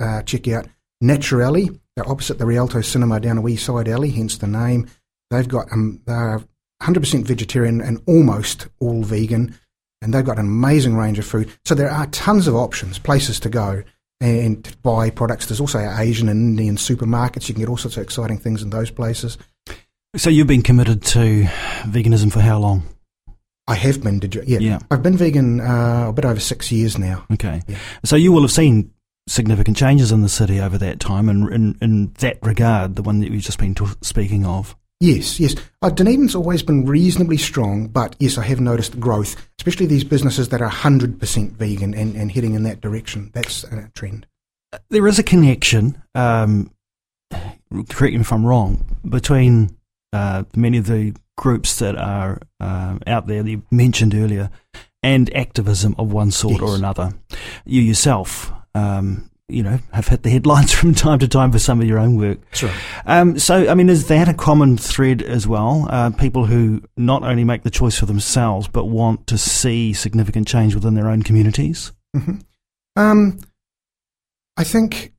uh, 0.00 0.22
check 0.22 0.48
out, 0.48 0.66
Naturelli. 1.02 1.78
They're 1.96 2.08
opposite 2.08 2.38
the 2.38 2.46
Rialto 2.46 2.80
Cinema 2.80 3.20
down 3.20 3.38
a 3.38 3.42
wee 3.42 3.56
side 3.56 3.88
alley, 3.88 4.10
hence 4.10 4.38
the 4.38 4.46
name. 4.46 4.88
They've 5.32 5.48
got 5.48 5.72
um, 5.72 6.00
they're 6.06 6.44
100% 6.82 7.24
vegetarian 7.24 7.80
and 7.80 8.02
almost 8.06 8.68
all 8.80 9.02
vegan, 9.02 9.58
and 10.02 10.12
they've 10.12 10.24
got 10.24 10.38
an 10.38 10.44
amazing 10.44 10.94
range 10.94 11.18
of 11.18 11.24
food. 11.24 11.50
So 11.64 11.74
there 11.74 11.90
are 11.90 12.06
tons 12.08 12.46
of 12.46 12.54
options, 12.54 12.98
places 12.98 13.40
to 13.40 13.48
go 13.48 13.82
and 14.20 14.62
to 14.64 14.76
buy 14.78 15.08
products. 15.10 15.46
There's 15.46 15.60
also 15.60 15.78
Asian 15.78 16.28
and 16.28 16.50
Indian 16.50 16.76
supermarkets. 16.76 17.48
You 17.48 17.54
can 17.54 17.62
get 17.62 17.70
all 17.70 17.78
sorts 17.78 17.96
of 17.96 18.02
exciting 18.02 18.38
things 18.38 18.62
in 18.62 18.70
those 18.70 18.90
places. 18.90 19.38
So 20.16 20.28
you've 20.28 20.46
been 20.46 20.62
committed 20.62 21.02
to 21.02 21.44
veganism 21.84 22.30
for 22.30 22.40
how 22.40 22.58
long? 22.58 22.82
I 23.66 23.74
have 23.74 24.02
been. 24.02 24.18
Did 24.18 24.34
you? 24.34 24.42
Yeah, 24.46 24.58
yeah. 24.58 24.78
I've 24.90 25.02
been 25.02 25.16
vegan 25.16 25.60
uh, 25.60 26.08
a 26.08 26.12
bit 26.12 26.26
over 26.26 26.40
six 26.40 26.70
years 26.70 26.98
now. 26.98 27.24
Okay. 27.32 27.62
Yeah. 27.66 27.78
So 28.04 28.16
you 28.16 28.32
will 28.32 28.42
have 28.42 28.50
seen 28.50 28.92
significant 29.28 29.76
changes 29.76 30.12
in 30.12 30.20
the 30.20 30.28
city 30.28 30.60
over 30.60 30.76
that 30.78 31.00
time, 31.00 31.28
and 31.28 31.50
in, 31.52 31.78
in 31.80 32.12
that 32.18 32.38
regard, 32.42 32.96
the 32.96 33.02
one 33.02 33.20
that 33.20 33.30
you've 33.30 33.42
just 33.42 33.58
been 33.58 33.74
t- 33.74 33.86
speaking 34.02 34.44
of. 34.44 34.76
Yes, 35.02 35.40
yes. 35.40 35.56
Uh, 35.82 35.90
Dunedin's 35.90 36.36
always 36.36 36.62
been 36.62 36.86
reasonably 36.86 37.36
strong, 37.36 37.88
but 37.88 38.14
yes, 38.20 38.38
I 38.38 38.44
have 38.44 38.60
noticed 38.60 39.00
growth, 39.00 39.34
especially 39.58 39.86
these 39.86 40.04
businesses 40.04 40.50
that 40.50 40.62
are 40.62 40.70
100% 40.70 41.50
vegan 41.54 41.92
and, 41.92 42.14
and 42.14 42.30
heading 42.30 42.54
in 42.54 42.62
that 42.62 42.80
direction. 42.80 43.32
That's 43.34 43.64
a 43.64 43.90
trend. 43.96 44.28
There 44.90 45.08
is 45.08 45.18
a 45.18 45.24
connection, 45.24 46.00
um, 46.14 46.70
correct 47.88 48.14
me 48.14 48.20
if 48.20 48.32
I'm 48.32 48.46
wrong, 48.46 48.96
between 49.04 49.76
uh, 50.12 50.44
many 50.54 50.78
of 50.78 50.86
the 50.86 51.16
groups 51.36 51.80
that 51.80 51.96
are 51.96 52.40
uh, 52.60 52.98
out 53.04 53.26
there 53.26 53.42
that 53.42 53.50
you 53.50 53.62
mentioned 53.72 54.14
earlier 54.14 54.50
and 55.02 55.34
activism 55.34 55.96
of 55.98 56.12
one 56.12 56.30
sort 56.30 56.60
yes. 56.60 56.62
or 56.62 56.76
another. 56.76 57.12
You 57.64 57.82
yourself, 57.82 58.52
um, 58.76 59.31
you 59.52 59.62
know, 59.62 59.78
have 59.92 60.08
hit 60.08 60.22
the 60.22 60.30
headlines 60.30 60.72
from 60.78 60.94
time 60.94 61.18
to 61.20 61.28
time 61.28 61.52
for 61.52 61.58
some 61.58 61.80
of 61.80 61.86
your 61.86 61.98
own 61.98 62.16
work. 62.16 62.38
That's 62.50 62.62
right. 62.62 62.80
Um, 63.06 63.38
so, 63.38 63.68
I 63.68 63.74
mean, 63.74 63.88
is 63.88 64.08
that 64.08 64.28
a 64.28 64.34
common 64.34 64.76
thread 64.76 65.22
as 65.22 65.46
well? 65.46 65.86
Uh, 65.90 66.10
people 66.10 66.46
who 66.46 66.82
not 66.96 67.22
only 67.22 67.44
make 67.44 67.62
the 67.62 67.70
choice 67.70 67.98
for 67.98 68.06
themselves, 68.06 68.68
but 68.68 68.86
want 68.86 69.26
to 69.28 69.38
see 69.38 69.92
significant 69.92 70.48
change 70.48 70.74
within 70.74 70.94
their 70.94 71.08
own 71.08 71.22
communities? 71.22 71.92
Mm-hmm. 72.16 72.38
Um, 72.96 73.40
I 74.56 74.64
think 74.64 75.12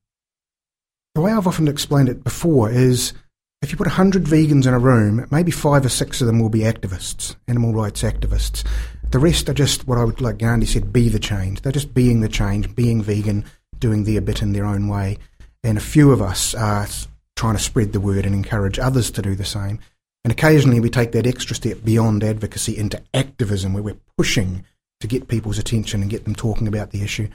the 1.15 1.21
way 1.21 1.31
I've 1.31 1.47
often 1.47 1.67
explained 1.67 2.09
it 2.09 2.23
before 2.23 2.71
is 2.71 3.13
if 3.61 3.71
you 3.71 3.77
put 3.77 3.87
100 3.87 4.25
vegans 4.25 4.67
in 4.67 4.73
a 4.73 4.79
room, 4.79 5.25
maybe 5.31 5.51
five 5.51 5.85
or 5.85 5.89
six 5.89 6.21
of 6.21 6.27
them 6.27 6.39
will 6.39 6.49
be 6.49 6.59
activists, 6.59 7.35
animal 7.47 7.73
rights 7.73 8.03
activists. 8.03 8.65
The 9.11 9.19
rest 9.19 9.47
are 9.47 9.53
just 9.53 9.87
what 9.87 9.97
I 9.97 10.03
would, 10.03 10.19
like 10.21 10.37
Gandhi 10.37 10.65
said, 10.65 10.91
be 10.91 11.07
the 11.07 11.19
change. 11.19 11.61
They're 11.61 11.71
just 11.71 11.93
being 11.93 12.21
the 12.21 12.29
change, 12.29 12.75
being 12.75 13.01
vegan, 13.01 13.45
doing 13.83 14.05
their 14.05 14.21
bit 14.21 14.41
in 14.41 14.53
their 14.53 14.65
own 14.65 14.87
way. 14.87 15.17
And 15.61 15.77
a 15.77 15.81
few 15.81 16.11
of 16.13 16.21
us 16.21 16.55
are 16.55 16.87
trying 17.35 17.57
to 17.57 17.61
spread 17.61 17.91
the 17.91 17.99
word 17.99 18.25
and 18.25 18.33
encourage 18.33 18.79
others 18.79 19.11
to 19.11 19.21
do 19.21 19.35
the 19.35 19.43
same. 19.43 19.79
And 20.23 20.31
occasionally 20.31 20.79
we 20.79 20.89
take 20.89 21.11
that 21.11 21.27
extra 21.27 21.53
step 21.53 21.83
beyond 21.83 22.23
advocacy 22.23 22.77
into 22.77 23.03
activism, 23.13 23.73
where 23.73 23.83
we're 23.83 23.97
pushing 24.17 24.63
to 25.01 25.07
get 25.07 25.27
people's 25.27 25.59
attention 25.59 26.01
and 26.01 26.09
get 26.09 26.23
them 26.23 26.33
talking 26.33 26.65
about 26.65 26.91
the 26.91 27.01
issue. 27.01 27.27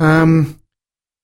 Um, 0.00 0.60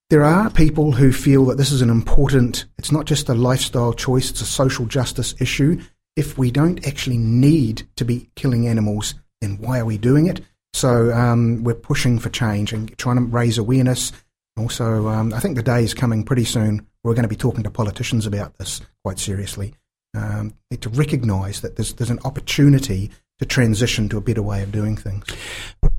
there 0.08 0.24
are 0.24 0.48
people 0.48 0.92
who 0.92 1.12
feel 1.12 1.44
that 1.46 1.58
this 1.58 1.70
is 1.70 1.82
an 1.82 1.90
important, 1.90 2.64
it's 2.78 2.92
not 2.92 3.04
just 3.04 3.28
a 3.28 3.34
lifestyle 3.34 3.92
choice, 3.92 4.30
it's 4.30 4.40
a 4.40 4.46
social 4.46 4.86
justice 4.86 5.34
issue. 5.38 5.82
If 6.16 6.38
we 6.38 6.50
don't 6.50 6.86
actually 6.86 7.18
need 7.18 7.82
to 7.96 8.06
be 8.06 8.30
killing 8.36 8.66
animals, 8.66 9.14
then 9.42 9.58
why 9.58 9.80
are 9.80 9.84
we 9.84 9.98
doing 9.98 10.26
it? 10.26 10.40
So 10.72 11.12
um, 11.12 11.62
we're 11.62 11.74
pushing 11.74 12.18
for 12.18 12.30
change 12.30 12.72
and 12.72 12.96
trying 12.96 13.16
to 13.16 13.22
raise 13.22 13.58
awareness 13.58 14.12
also, 14.56 15.08
um, 15.08 15.32
I 15.34 15.40
think 15.40 15.56
the 15.56 15.62
day 15.62 15.84
is 15.84 15.94
coming 15.94 16.24
pretty 16.24 16.44
soon. 16.44 16.86
We're 17.04 17.14
going 17.14 17.24
to 17.24 17.28
be 17.28 17.36
talking 17.36 17.62
to 17.64 17.70
politicians 17.70 18.26
about 18.26 18.58
this 18.58 18.80
quite 19.04 19.18
seriously. 19.18 19.74
Um, 20.14 20.54
to 20.80 20.88
recognise 20.88 21.60
that 21.60 21.76
there's, 21.76 21.92
there's 21.94 22.10
an 22.10 22.20
opportunity 22.24 23.10
to 23.38 23.44
transition 23.44 24.08
to 24.08 24.16
a 24.16 24.20
better 24.20 24.42
way 24.42 24.62
of 24.62 24.72
doing 24.72 24.96
things. 24.96 25.26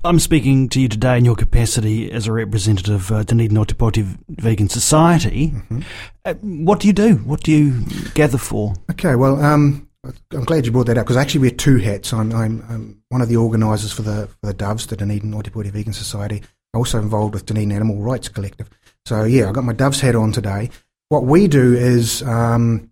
I'm 0.04 0.18
speaking 0.18 0.68
to 0.70 0.80
you 0.80 0.88
today 0.88 1.18
in 1.18 1.24
your 1.24 1.36
capacity 1.36 2.10
as 2.10 2.26
a 2.26 2.32
representative 2.32 2.94
of 2.94 3.12
uh, 3.12 3.22
Dunedin 3.22 3.56
Otepoti 3.56 4.18
Vegan 4.28 4.68
Society. 4.68 5.50
Mm-hmm. 5.50 5.80
Uh, 6.24 6.34
what 6.34 6.80
do 6.80 6.88
you 6.88 6.92
do? 6.92 7.16
What 7.16 7.42
do 7.42 7.52
you 7.52 7.84
gather 8.14 8.38
for? 8.38 8.74
Okay, 8.90 9.14
well, 9.14 9.40
um, 9.42 9.88
I'm 10.32 10.44
glad 10.44 10.66
you 10.66 10.72
brought 10.72 10.86
that 10.86 10.98
up 10.98 11.06
because 11.06 11.16
I 11.16 11.22
actually 11.22 11.42
wear 11.42 11.50
two 11.50 11.76
hats. 11.76 12.12
I'm, 12.12 12.32
I'm, 12.32 12.64
I'm 12.68 13.02
one 13.08 13.20
of 13.20 13.28
the 13.28 13.36
organisers 13.36 13.92
for 13.92 14.02
the, 14.02 14.28
for 14.40 14.46
the 14.46 14.54
Doves, 14.54 14.86
the 14.86 14.96
Dunedin 14.96 15.32
Otepoti 15.32 15.70
Vegan 15.70 15.92
Society, 15.92 16.42
also 16.74 16.98
involved 16.98 17.34
with 17.34 17.46
Dunedin 17.46 17.72
Animal 17.72 17.96
Rights 17.96 18.28
Collective. 18.28 18.68
So 19.06 19.24
yeah, 19.24 19.48
I 19.48 19.52
got 19.52 19.64
my 19.64 19.72
Dove's 19.72 20.00
hat 20.00 20.14
on 20.14 20.32
today. 20.32 20.70
What 21.08 21.24
we 21.24 21.48
do 21.48 21.74
is 21.74 22.22
um, 22.22 22.90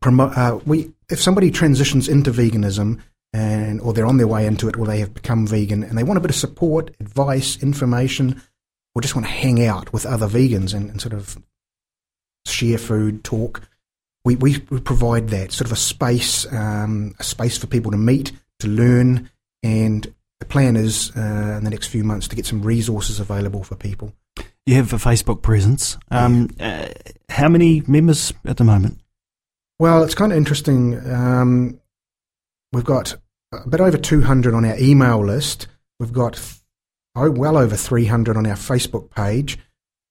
promote. 0.00 0.36
Uh, 0.36 0.58
we 0.64 0.92
if 1.10 1.20
somebody 1.20 1.50
transitions 1.50 2.08
into 2.08 2.30
veganism 2.30 3.00
and 3.32 3.80
or 3.80 3.92
they're 3.92 4.06
on 4.06 4.16
their 4.16 4.26
way 4.26 4.46
into 4.46 4.68
it, 4.68 4.76
or 4.78 4.86
they 4.86 5.00
have 5.00 5.12
become 5.12 5.46
vegan 5.46 5.82
and 5.82 5.98
they 5.98 6.02
want 6.02 6.16
a 6.16 6.20
bit 6.20 6.30
of 6.30 6.36
support, 6.36 6.94
advice, 7.00 7.62
information, 7.62 8.40
or 8.94 9.02
just 9.02 9.14
want 9.14 9.26
to 9.26 9.32
hang 9.32 9.64
out 9.64 9.92
with 9.92 10.06
other 10.06 10.26
vegans 10.26 10.74
and, 10.74 10.90
and 10.90 11.00
sort 11.00 11.12
of 11.14 11.36
share 12.46 12.78
food, 12.78 13.24
talk. 13.24 13.62
We, 14.24 14.36
we, 14.36 14.58
provide 14.58 15.28
that 15.28 15.52
sort 15.52 15.66
of 15.66 15.72
a 15.72 15.76
space, 15.76 16.50
um, 16.52 17.14
a 17.18 17.22
space 17.22 17.56
for 17.56 17.66
people 17.66 17.92
to 17.92 17.96
meet, 17.96 18.32
to 18.58 18.68
learn, 18.68 19.30
and 19.62 20.12
the 20.40 20.46
plan 20.46 20.76
is 20.76 21.10
uh, 21.16 21.56
in 21.58 21.64
the 21.64 21.70
next 21.70 21.88
few 21.88 22.04
months 22.04 22.28
to 22.28 22.36
get 22.36 22.46
some 22.46 22.62
resources 22.62 23.20
available 23.20 23.64
for 23.64 23.74
people. 23.74 24.12
You 24.66 24.74
have 24.74 24.92
a 24.92 24.96
Facebook 24.96 25.42
presence. 25.42 25.98
Um, 26.10 26.50
yeah. 26.58 26.92
uh, 26.92 27.10
how 27.28 27.48
many 27.48 27.82
members 27.86 28.32
at 28.44 28.56
the 28.56 28.64
moment? 28.64 29.00
Well, 29.78 30.02
it's 30.02 30.14
kind 30.14 30.32
of 30.32 30.38
interesting. 30.38 31.00
Um, 31.10 31.80
we've 32.72 32.84
got 32.84 33.16
a 33.52 33.68
bit 33.68 33.80
over 33.80 33.96
200 33.96 34.54
on 34.54 34.64
our 34.64 34.78
email 34.78 35.24
list. 35.24 35.68
We've 35.98 36.12
got 36.12 36.40
oh, 37.16 37.30
well 37.30 37.56
over 37.56 37.76
300 37.76 38.36
on 38.36 38.46
our 38.46 38.56
Facebook 38.56 39.10
page. 39.10 39.58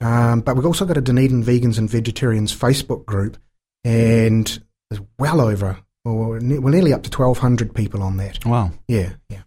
Um, 0.02 0.42
but 0.42 0.56
we've 0.56 0.66
also 0.66 0.86
got 0.86 0.98
a 0.98 1.02
Dunedin 1.02 1.44
Vegans 1.44 1.78
and 1.78 1.90
Vegetarians 1.90 2.56
Facebook 2.56 3.06
group, 3.06 3.38
and 3.84 4.46
there's 4.90 5.02
well 5.18 5.42
over, 5.42 5.80
well, 6.06 6.16
we're 6.16 6.40
nearly 6.40 6.94
up 6.94 7.02
to 7.02 7.10
1,200 7.10 7.74
people 7.74 8.04
on 8.04 8.18
that. 8.18 8.46
Wow. 8.46 8.74
Yeah, 8.88 9.14
yeah 9.28 9.42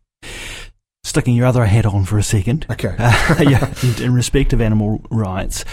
sticking 1.11 1.35
your 1.35 1.47
other 1.47 1.65
hat 1.67 1.85
on 1.85 2.05
for 2.05 2.19
a 2.19 2.23
second. 2.23 2.67
Okay. 2.71 2.97
Uh, 3.31 3.43
yeah, 3.43 3.73
in, 4.01 4.15
respect 4.15 4.53
of 4.53 4.61
animal 4.61 5.01
rights. 5.11 5.65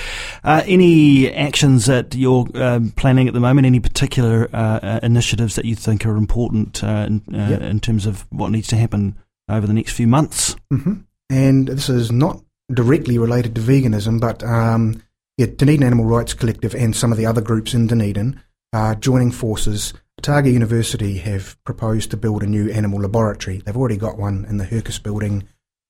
Uh, 0.43 0.61
any 0.65 1.31
actions 1.33 1.85
that 1.85 2.13
you're 2.13 2.45
uh, 2.55 2.79
planning 2.95 3.27
at 3.27 3.33
the 3.33 3.39
moment? 3.39 3.65
Any 3.65 3.79
particular 3.79 4.49
uh, 4.53 4.79
uh, 4.81 4.99
initiatives 5.01 5.55
that 5.55 5.65
you 5.65 5.75
think 5.75 6.05
are 6.05 6.17
important 6.17 6.83
uh, 6.83 7.05
in, 7.07 7.23
yep. 7.27 7.61
in, 7.61 7.79
terms 7.79 8.05
of 8.05 8.25
what 8.31 8.51
needs 8.51 8.67
to 8.69 8.75
happen 8.75 9.17
over 9.49 9.65
the 9.65 9.73
next 9.73 9.93
few 9.93 10.07
months? 10.07 10.55
Mm-hmm. 10.71 10.93
And 11.29 11.67
this 11.67 11.89
is 11.89 12.11
not 12.11 12.43
directly 12.71 13.17
related 13.17 13.55
to 13.55 13.61
veganism, 13.61 14.19
but 14.19 14.43
um, 14.43 15.01
yeah, 15.37 15.47
Dunedin 15.47 15.83
Animal 15.83 16.05
Rights 16.05 16.33
Collective 16.33 16.75
and 16.75 16.95
some 16.95 17.11
of 17.11 17.17
the 17.17 17.25
other 17.25 17.41
groups 17.41 17.73
in 17.73 17.87
Dunedin 17.87 18.41
are 18.73 18.95
joining 18.95 19.31
forces 19.31 19.93
Otago 20.27 20.49
University 20.49 21.19
have 21.19 21.55
proposed 21.63 22.11
to 22.11 22.17
build 22.17 22.43
a 22.43 22.47
new 22.47 22.69
animal 22.69 22.99
laboratory. 22.99 23.59
They've 23.59 23.77
already 23.77 23.95
got 23.95 24.17
one 24.17 24.45
in 24.49 24.57
the 24.57 24.65
Hercus 24.65 24.99
building 24.99 25.47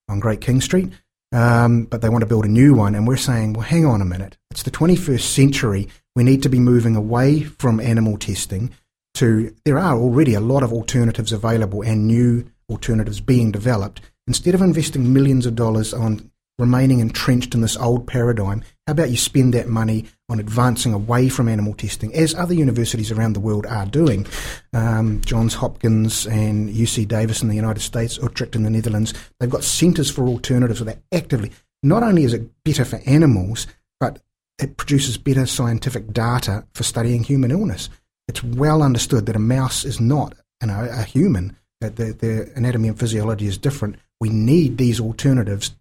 on 0.08 0.20
Great 0.20 0.40
King 0.40 0.60
Street, 0.60 0.92
um, 1.32 1.86
but 1.86 2.02
they 2.02 2.08
want 2.08 2.22
to 2.22 2.28
build 2.28 2.44
a 2.44 2.48
new 2.48 2.72
one. 2.72 2.94
And 2.94 3.04
we're 3.04 3.16
saying, 3.16 3.54
well, 3.54 3.66
hang 3.66 3.84
on 3.84 4.00
a 4.00 4.04
minute. 4.04 4.38
It's 4.52 4.62
the 4.62 4.70
21st 4.70 5.22
century. 5.22 5.88
We 6.14 6.22
need 6.22 6.44
to 6.44 6.48
be 6.48 6.60
moving 6.60 6.94
away 6.94 7.42
from 7.42 7.80
animal 7.80 8.16
testing 8.16 8.72
to, 9.14 9.52
there 9.64 9.76
are 9.76 9.98
already 9.98 10.34
a 10.34 10.40
lot 10.40 10.62
of 10.62 10.72
alternatives 10.72 11.32
available 11.32 11.82
and 11.82 12.06
new 12.06 12.48
alternatives 12.70 13.20
being 13.20 13.50
developed. 13.50 14.02
Instead 14.28 14.54
of 14.54 14.62
investing 14.62 15.12
millions 15.12 15.46
of 15.46 15.56
dollars 15.56 15.92
on 15.92 16.27
remaining 16.58 17.00
entrenched 17.00 17.54
in 17.54 17.60
this 17.60 17.76
old 17.76 18.06
paradigm, 18.06 18.62
how 18.86 18.92
about 18.92 19.10
you 19.10 19.16
spend 19.16 19.54
that 19.54 19.68
money 19.68 20.06
on 20.28 20.40
advancing 20.40 20.92
away 20.92 21.28
from 21.28 21.48
animal 21.48 21.74
testing, 21.74 22.14
as 22.14 22.34
other 22.34 22.54
universities 22.54 23.12
around 23.12 23.34
the 23.34 23.40
world 23.40 23.66
are 23.66 23.86
doing? 23.86 24.26
Um, 24.72 25.20
Johns 25.22 25.54
Hopkins 25.54 26.26
and 26.26 26.70
UC 26.70 27.06
Davis 27.06 27.42
in 27.42 27.48
the 27.48 27.56
United 27.56 27.80
States, 27.80 28.18
Utrecht 28.18 28.56
in 28.56 28.64
the 28.64 28.70
Netherlands, 28.70 29.14
they've 29.38 29.50
got 29.50 29.64
centres 29.64 30.10
for 30.10 30.26
alternatives 30.26 30.84
that 30.84 31.02
actively, 31.12 31.52
not 31.82 32.02
only 32.02 32.24
is 32.24 32.34
it 32.34 32.50
better 32.64 32.84
for 32.84 33.00
animals, 33.06 33.66
but 34.00 34.20
it 34.58 34.76
produces 34.76 35.16
better 35.16 35.46
scientific 35.46 36.12
data 36.12 36.66
for 36.74 36.82
studying 36.82 37.22
human 37.22 37.50
illness. 37.50 37.88
It's 38.26 38.42
well 38.42 38.82
understood 38.82 39.26
that 39.26 39.36
a 39.36 39.40
mouse 39.40 39.84
is 39.84 40.00
not 40.00 40.34
you 40.60 40.68
know, 40.68 40.88
a 40.90 41.02
human, 41.02 41.56
that 41.80 41.96
the, 41.96 42.12
the 42.12 42.50
anatomy 42.56 42.88
and 42.88 42.98
physiology 42.98 43.46
is 43.46 43.58
different. 43.58 43.96
We 44.20 44.28
need 44.30 44.78
these 44.78 45.00
alternatives 45.00 45.74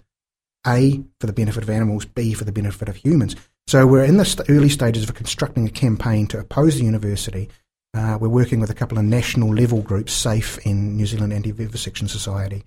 a, 0.67 1.03
for 1.19 1.27
the 1.27 1.33
benefit 1.33 1.63
of 1.63 1.69
animals, 1.69 2.05
B, 2.05 2.33
for 2.33 2.43
the 2.43 2.51
benefit 2.51 2.89
of 2.89 2.95
humans. 2.95 3.35
So 3.67 3.85
we're 3.85 4.03
in 4.03 4.17
the 4.17 4.45
early 4.49 4.69
stages 4.69 5.03
of 5.03 5.15
constructing 5.15 5.67
a 5.67 5.71
campaign 5.71 6.27
to 6.27 6.39
oppose 6.39 6.77
the 6.77 6.85
university. 6.85 7.49
Uh, 7.93 8.17
we're 8.19 8.29
working 8.29 8.59
with 8.59 8.69
a 8.69 8.75
couple 8.75 8.97
of 8.97 9.03
national 9.03 9.53
level 9.53 9.81
groups, 9.81 10.13
SAFE 10.13 10.59
in 10.65 10.95
New 10.95 11.05
Zealand 11.05 11.33
Anti-Vivisection 11.33 12.07
Society. 12.07 12.63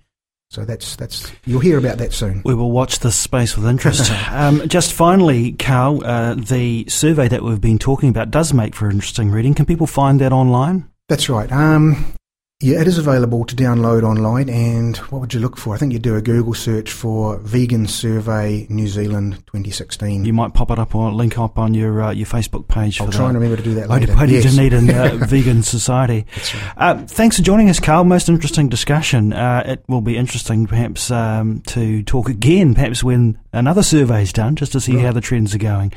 So 0.51 0.65
that's 0.65 0.97
that's 0.97 1.31
you'll 1.45 1.61
hear 1.61 1.77
about 1.77 1.97
that 1.99 2.11
soon. 2.11 2.41
We 2.43 2.53
will 2.53 2.71
watch 2.71 2.99
this 2.99 3.15
space 3.15 3.55
with 3.55 3.65
interest. 3.65 4.11
um, 4.31 4.67
just 4.67 4.91
finally, 4.91 5.53
Carl, 5.53 6.03
uh, 6.03 6.35
the 6.35 6.85
survey 6.89 7.29
that 7.29 7.41
we've 7.41 7.61
been 7.61 7.79
talking 7.79 8.09
about 8.09 8.31
does 8.31 8.53
make 8.53 8.75
for 8.75 8.89
interesting 8.89 9.31
reading. 9.31 9.53
Can 9.53 9.65
people 9.65 9.87
find 9.87 10.19
that 10.19 10.33
online? 10.33 10.89
That's 11.07 11.29
right. 11.29 11.49
Um, 11.49 12.13
Yeah, 12.61 12.79
it 12.79 12.87
is 12.87 12.97
available 12.97 13.43
to 13.45 13.55
download 13.55 14.03
online. 14.03 14.47
And 14.49 14.95
what 14.97 15.19
would 15.19 15.33
you 15.33 15.39
look 15.39 15.57
for? 15.57 15.73
I 15.73 15.77
think 15.77 15.93
you'd 15.93 16.01
do 16.03 16.15
a 16.15 16.21
Google 16.21 16.53
search 16.53 16.91
for 16.91 17.37
Vegan 17.39 17.87
Survey 17.87 18.67
New 18.69 18.87
Zealand 18.87 19.35
2016. 19.47 20.25
You 20.25 20.33
might 20.33 20.53
pop 20.53 20.69
it 20.71 20.77
up 20.79 20.93
or 20.93 21.11
link 21.11 21.37
up 21.39 21.57
on 21.57 21.73
your 21.73 22.01
uh, 22.01 22.11
your 22.11 22.27
Facebook 22.27 22.67
page. 22.67 23.01
I'll 23.01 23.07
for 23.07 23.13
try 23.13 23.21
that. 23.23 23.27
and 23.29 23.35
remember 23.35 23.57
to 23.57 23.63
do 23.63 23.73
that 23.75 23.89
Load 23.89 24.01
later. 24.01 24.13
putty 24.13 24.33
Yes. 24.33 24.53
Dunedin 24.55 24.89
uh, 24.89 25.17
Vegan 25.27 25.63
Society. 25.63 26.25
right. 26.37 26.73
Uh, 26.77 27.05
thanks 27.07 27.37
for 27.37 27.43
joining 27.43 27.69
us, 27.69 27.79
Carl. 27.79 28.03
Most 28.03 28.29
interesting 28.29 28.69
discussion. 28.69 29.33
Uh, 29.33 29.63
it 29.65 29.83
will 29.87 30.01
be 30.01 30.15
interesting, 30.17 30.67
perhaps, 30.67 31.09
um, 31.11 31.61
to 31.67 32.03
talk 32.03 32.29
again, 32.29 32.75
perhaps 32.75 33.03
when 33.03 33.39
another 33.53 33.83
survey 33.83 34.21
is 34.21 34.31
done, 34.33 34.55
just 34.55 34.71
to 34.73 34.79
see 34.79 34.95
Right. 34.95 35.05
how 35.05 35.11
the 35.11 35.21
trends 35.21 35.53
are 35.55 35.57
going. 35.59 35.91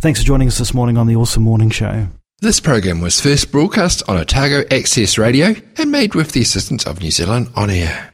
Thanks 0.00 0.20
for 0.20 0.26
joining 0.26 0.48
us 0.48 0.58
this 0.58 0.72
morning 0.74 0.96
on 0.96 1.06
the 1.06 1.16
Awesome 1.16 1.42
Morning 1.42 1.70
Show. 1.70 2.06
This 2.40 2.60
program 2.60 3.00
was 3.00 3.20
first 3.20 3.52
broadcast 3.52 4.02
on 4.08 4.18
Otago 4.18 4.64
Access 4.70 5.16
Radio 5.16 5.54
and 5.78 5.90
made 5.90 6.14
with 6.14 6.32
the 6.32 6.42
assistance 6.42 6.84
of 6.84 7.00
New 7.00 7.10
Zealand 7.10 7.48
On 7.54 7.70
Air. 7.70 8.13